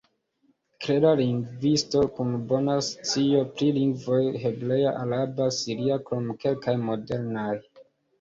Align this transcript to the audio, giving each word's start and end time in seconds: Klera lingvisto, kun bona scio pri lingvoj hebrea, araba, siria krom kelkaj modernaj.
Klera 0.83 1.09
lingvisto, 1.17 1.99
kun 2.15 2.31
bona 2.51 2.77
scio 2.87 3.41
pri 3.59 3.67
lingvoj 3.75 4.21
hebrea, 4.45 4.95
araba, 5.03 5.47
siria 5.59 5.99
krom 6.09 6.33
kelkaj 6.45 6.75
modernaj. 6.87 7.53